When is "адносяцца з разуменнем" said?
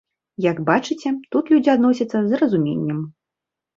1.75-2.99